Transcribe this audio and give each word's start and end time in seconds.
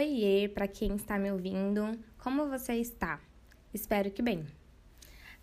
Oiê, 0.00 0.48
para 0.48 0.66
quem 0.66 0.96
está 0.96 1.18
me 1.18 1.30
ouvindo, 1.30 1.92
como 2.16 2.48
você 2.48 2.72
está? 2.72 3.20
Espero 3.74 4.10
que 4.10 4.22
bem. 4.22 4.46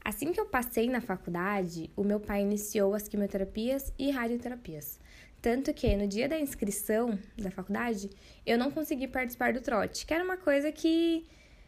Assim 0.04 0.32
que 0.34 0.40
eu 0.40 0.48
passei 0.48 0.90
na 0.90 1.00
faculdade, 1.00 1.92
o 1.96 2.04
meu 2.04 2.20
pai 2.20 2.42
iniciou 2.42 2.96
as 2.96 3.08
quimioterapias 3.08 3.94
e 4.00 4.10
radioterapias. 4.10 5.00
Tanto 5.44 5.72
que 5.76 5.96
no 5.96 6.08
dia 6.08 6.28
da 6.28 6.40
inscrição 6.40 7.20
da 7.38 7.52
faculdade, 7.52 8.10
eu 8.48 8.58
não 8.58 8.72
consegui 8.72 9.08
participar 9.08 9.54
do 9.54 9.62
trote, 9.62 10.08
que 10.08 10.14
era 10.16 10.24
uma 10.24 10.38
coisa 10.38 10.72
que 10.72 11.28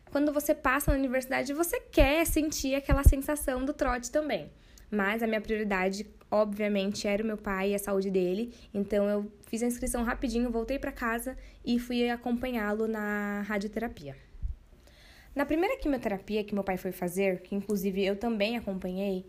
quando 0.09 0.33
você 0.33 0.55
passa 0.55 0.89
na 0.89 0.97
universidade, 0.97 1.53
você 1.53 1.79
quer 1.79 2.25
sentir 2.25 2.73
aquela 2.73 3.03
sensação 3.03 3.63
do 3.63 3.71
trote 3.71 4.09
também. 4.09 4.49
Mas 4.89 5.21
a 5.21 5.27
minha 5.27 5.41
prioridade, 5.41 6.07
obviamente, 6.31 7.07
era 7.07 7.23
o 7.23 7.25
meu 7.25 7.37
pai 7.37 7.71
e 7.71 7.75
a 7.75 7.79
saúde 7.79 8.09
dele. 8.09 8.53
Então 8.73 9.07
eu 9.09 9.31
fiz 9.47 9.63
a 9.63 9.67
inscrição 9.67 10.03
rapidinho, 10.03 10.51
voltei 10.51 10.77
para 10.77 10.91
casa 10.91 11.37
e 11.65 11.79
fui 11.79 12.09
acompanhá-lo 12.09 12.87
na 12.87 13.41
radioterapia. 13.41 14.15
Na 15.35 15.45
primeira 15.45 15.77
quimioterapia 15.77 16.43
que 16.43 16.53
meu 16.53 16.63
pai 16.63 16.77
foi 16.77 16.91
fazer, 16.91 17.41
que 17.41 17.55
inclusive 17.55 18.03
eu 18.03 18.15
também 18.15 18.57
acompanhei, 18.57 19.25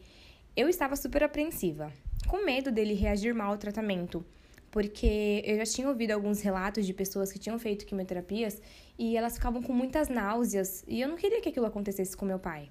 eu 0.57 0.69
estava 0.69 0.97
super 0.97 1.23
apreensiva, 1.23 1.93
com 2.27 2.45
medo 2.45 2.73
dele 2.73 2.95
reagir 2.95 3.35
mal 3.35 3.53
ao 3.53 3.59
tratamento, 3.59 4.25
porque 4.71 5.43
eu 5.45 5.57
já 5.59 5.65
tinha 5.65 5.89
ouvido 5.89 6.13
alguns 6.13 6.41
relatos 6.41 6.87
de 6.87 6.95
pessoas 6.95 7.31
que 7.31 7.39
tinham 7.39 7.59
feito 7.59 7.87
quimioterapias 7.87 8.61
e 8.99 9.17
elas 9.17 9.35
ficavam 9.35 9.63
com 9.63 9.73
muitas 9.73 10.09
náuseas, 10.09 10.85
e 10.89 11.01
eu 11.01 11.09
não 11.09 11.17
queria 11.17 11.41
que 11.41 11.51
aquilo 11.51 11.67
acontecesse 11.67 12.17
com 12.17 12.25
meu 12.25 12.39
pai 12.39 12.71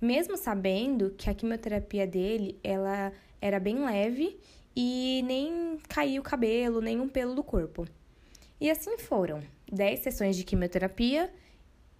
mesmo 0.00 0.36
sabendo 0.36 1.10
que 1.16 1.28
a 1.28 1.34
quimioterapia 1.34 2.06
dele 2.06 2.58
ela 2.62 3.12
era 3.40 3.58
bem 3.58 3.84
leve 3.84 4.38
e 4.74 5.22
nem 5.26 5.78
caiu 5.88 6.20
o 6.20 6.24
cabelo, 6.24 6.80
nem 6.80 7.00
um 7.00 7.08
pelo 7.08 7.34
do 7.34 7.42
corpo. 7.42 7.86
E 8.60 8.70
assim 8.70 8.98
foram: 8.98 9.42
10 9.70 10.00
sessões 10.00 10.36
de 10.36 10.44
quimioterapia 10.44 11.32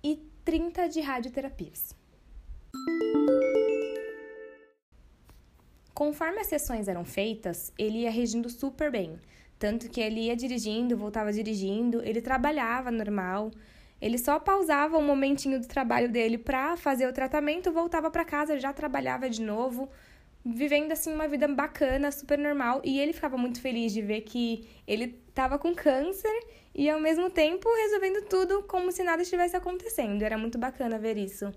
e 0.02 0.16
30 0.44 0.88
de 0.88 1.00
radioterapias. 1.00 1.94
Conforme 5.92 6.40
as 6.40 6.46
sessões 6.46 6.86
eram 6.86 7.04
feitas, 7.04 7.72
ele 7.76 7.98
ia 8.02 8.10
regindo 8.10 8.48
super 8.48 8.90
bem. 8.90 9.18
Tanto 9.58 9.90
que 9.90 10.00
ele 10.00 10.26
ia 10.26 10.36
dirigindo, 10.36 10.96
voltava 10.96 11.32
dirigindo, 11.32 12.00
ele 12.04 12.22
trabalhava 12.22 12.92
normal, 12.92 13.50
ele 14.00 14.18
só 14.18 14.38
pausava 14.38 14.96
um 14.96 15.04
momentinho 15.04 15.60
do 15.60 15.66
trabalho 15.66 16.08
dele 16.08 16.38
para 16.38 16.76
fazer 16.76 17.06
o 17.08 17.12
tratamento, 17.12 17.72
voltava 17.72 18.10
para 18.10 18.24
casa, 18.24 18.58
já 18.58 18.72
trabalhava 18.72 19.28
de 19.28 19.42
novo, 19.42 19.88
vivendo 20.44 20.92
assim 20.92 21.12
uma 21.12 21.26
vida 21.26 21.48
bacana, 21.48 22.10
super 22.12 22.38
normal, 22.38 22.80
e 22.84 23.00
ele 23.00 23.12
ficava 23.12 23.36
muito 23.36 23.60
feliz 23.60 23.92
de 23.92 24.00
ver 24.00 24.20
que 24.22 24.68
ele 24.86 25.20
estava 25.28 25.58
com 25.58 25.74
câncer 25.74 26.46
e 26.74 26.88
ao 26.88 27.00
mesmo 27.00 27.28
tempo 27.28 27.68
resolvendo 27.68 28.24
tudo 28.26 28.62
como 28.62 28.92
se 28.92 29.02
nada 29.02 29.22
estivesse 29.22 29.56
acontecendo. 29.56 30.22
Era 30.22 30.38
muito 30.38 30.58
bacana 30.58 30.98
ver 30.98 31.18
isso. 31.18 31.52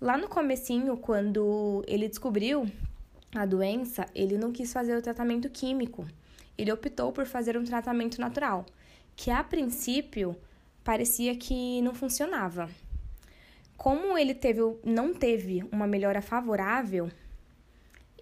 Lá 0.00 0.16
no 0.16 0.28
comecinho, 0.28 0.96
quando 0.96 1.84
ele 1.86 2.08
descobriu 2.08 2.66
a 3.34 3.44
doença, 3.44 4.06
ele 4.14 4.38
não 4.38 4.52
quis 4.52 4.72
fazer 4.72 4.96
o 4.96 5.02
tratamento 5.02 5.50
químico. 5.50 6.06
Ele 6.56 6.72
optou 6.72 7.12
por 7.12 7.26
fazer 7.26 7.58
um 7.58 7.64
tratamento 7.64 8.20
natural, 8.20 8.64
que 9.14 9.30
a 9.30 9.44
princípio 9.44 10.36
parecia 10.88 11.36
que 11.36 11.82
não 11.82 11.94
funcionava. 11.94 12.70
Como 13.76 14.16
ele 14.16 14.32
teve, 14.34 14.62
não 14.82 15.12
teve 15.12 15.62
uma 15.70 15.86
melhora 15.86 16.22
favorável, 16.22 17.10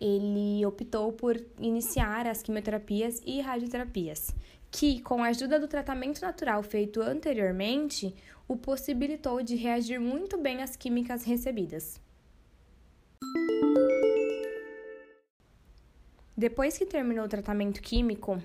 ele 0.00 0.66
optou 0.66 1.12
por 1.12 1.40
iniciar 1.60 2.26
as 2.26 2.42
quimioterapias 2.42 3.22
e 3.24 3.40
radioterapias, 3.40 4.34
que, 4.68 5.00
com 5.00 5.22
a 5.22 5.28
ajuda 5.28 5.60
do 5.60 5.68
tratamento 5.68 6.20
natural 6.20 6.60
feito 6.64 7.00
anteriormente, 7.00 8.12
o 8.48 8.56
possibilitou 8.56 9.44
de 9.44 9.54
reagir 9.54 10.00
muito 10.00 10.36
bem 10.36 10.60
às 10.60 10.74
químicas 10.74 11.22
recebidas. 11.22 12.00
Depois 16.36 16.76
que 16.76 16.84
terminou 16.84 17.26
o 17.26 17.28
tratamento 17.28 17.80
químico, 17.80 18.42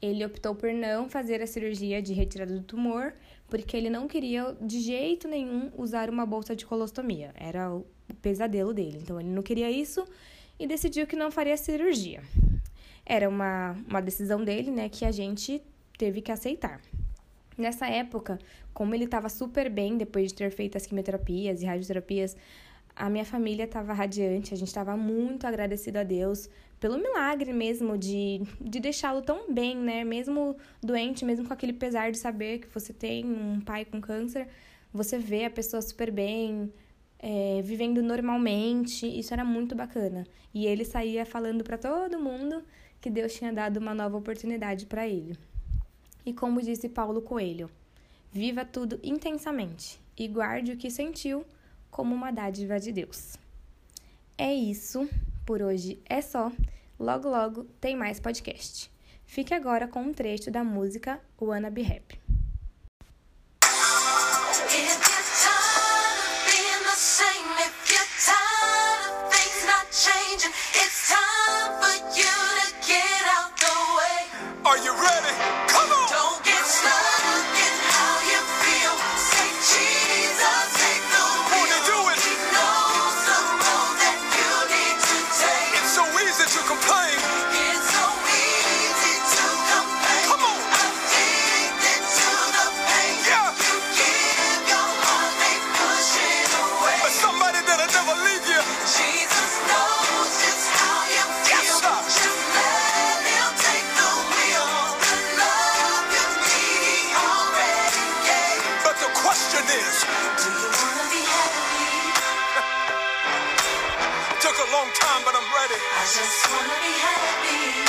ele 0.00 0.24
optou 0.24 0.54
por 0.54 0.72
não 0.72 1.08
fazer 1.08 1.42
a 1.42 1.46
cirurgia 1.46 2.02
de 2.02 2.12
retirada 2.12 2.54
do 2.54 2.62
tumor, 2.62 3.14
porque 3.48 3.76
ele 3.76 3.88
não 3.88 4.06
queria 4.06 4.56
de 4.60 4.80
jeito 4.80 5.26
nenhum 5.26 5.70
usar 5.76 6.10
uma 6.10 6.26
bolsa 6.26 6.54
de 6.54 6.66
colostomia. 6.66 7.32
Era 7.34 7.72
o 7.72 7.86
pesadelo 8.20 8.74
dele. 8.74 8.98
Então 9.02 9.20
ele 9.20 9.30
não 9.30 9.42
queria 9.42 9.70
isso 9.70 10.06
e 10.58 10.66
decidiu 10.66 11.06
que 11.06 11.16
não 11.16 11.30
faria 11.30 11.56
cirurgia. 11.56 12.22
Era 13.04 13.28
uma, 13.28 13.76
uma 13.88 14.00
decisão 14.00 14.42
dele, 14.42 14.70
né, 14.70 14.88
que 14.88 15.04
a 15.04 15.12
gente 15.12 15.62
teve 15.96 16.20
que 16.20 16.32
aceitar. 16.32 16.80
Nessa 17.56 17.86
época, 17.86 18.38
como 18.74 18.94
ele 18.94 19.04
estava 19.04 19.28
super 19.28 19.70
bem 19.70 19.96
depois 19.96 20.28
de 20.28 20.34
ter 20.34 20.50
feito 20.50 20.76
as 20.76 20.86
quimioterapias 20.86 21.62
e 21.62 21.66
radioterapias, 21.66 22.36
a 22.96 23.10
minha 23.10 23.24
família 23.26 23.64
estava 23.64 23.92
radiante, 23.92 24.54
a 24.54 24.56
gente 24.56 24.68
estava 24.68 24.96
muito 24.96 25.46
agradecido 25.46 25.98
a 25.98 26.02
Deus 26.02 26.48
pelo 26.80 26.98
milagre 26.98 27.52
mesmo 27.52 27.96
de, 27.96 28.40
de 28.58 28.80
deixá-lo 28.80 29.20
tão 29.20 29.52
bem, 29.52 29.76
né? 29.76 30.02
Mesmo 30.02 30.56
doente, 30.82 31.24
mesmo 31.24 31.46
com 31.46 31.52
aquele 31.52 31.74
pesar 31.74 32.10
de 32.10 32.18
saber 32.18 32.60
que 32.60 32.68
você 32.68 32.92
tem 32.92 33.24
um 33.26 33.60
pai 33.60 33.84
com 33.84 34.00
câncer, 34.00 34.48
você 34.92 35.18
vê 35.18 35.44
a 35.44 35.50
pessoa 35.50 35.82
super 35.82 36.10
bem, 36.10 36.72
é, 37.18 37.60
vivendo 37.62 38.02
normalmente, 38.02 39.06
isso 39.06 39.32
era 39.34 39.44
muito 39.44 39.74
bacana. 39.74 40.26
E 40.54 40.66
ele 40.66 40.84
saía 40.84 41.26
falando 41.26 41.62
para 41.62 41.76
todo 41.76 42.18
mundo 42.18 42.62
que 43.00 43.10
Deus 43.10 43.34
tinha 43.34 43.52
dado 43.52 43.76
uma 43.76 43.94
nova 43.94 44.16
oportunidade 44.16 44.86
para 44.86 45.06
ele. 45.06 45.36
E 46.24 46.32
como 46.32 46.62
disse 46.62 46.88
Paulo 46.88 47.20
Coelho, 47.20 47.70
viva 48.32 48.64
tudo 48.64 48.98
intensamente 49.02 50.00
e 50.16 50.26
guarde 50.26 50.72
o 50.72 50.76
que 50.76 50.90
sentiu 50.90 51.44
como 51.96 52.14
uma 52.14 52.30
dádiva 52.30 52.78
de 52.78 52.92
Deus. 52.92 53.38
É 54.36 54.52
isso, 54.52 55.08
por 55.46 55.62
hoje 55.62 55.98
é 56.04 56.20
só. 56.20 56.52
Logo, 57.00 57.26
logo 57.26 57.64
tem 57.80 57.96
mais 57.96 58.20
podcast. 58.20 58.90
Fique 59.24 59.54
agora 59.54 59.88
com 59.88 60.02
um 60.02 60.12
trecho 60.12 60.50
da 60.50 60.62
música 60.62 61.18
Wanna 61.40 61.70
Be 61.70 61.80
Happy. 61.80 62.25
Just 116.06 116.48
wanna 116.50 116.78
be 116.80 116.94
happy. 117.02 117.86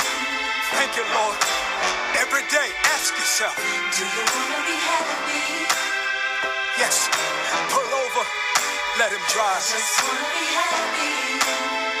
Thank 0.76 0.96
you, 0.96 1.04
Lord. 1.14 1.38
Every 2.18 2.42
day, 2.50 2.68
ask 2.94 3.14
yourself 3.14 3.56
Do 3.56 4.04
you 4.04 4.24
wanna 4.34 4.60
be 4.66 4.76
happy? 4.90 5.66
Yes. 6.78 7.08
Pull 7.70 7.90
over, 8.04 8.24
let 8.98 9.12
him 9.12 9.24
drive. 9.32 9.62
just 9.62 10.02
wanna 10.02 10.28
be 10.34 10.46
happy. 10.54 11.97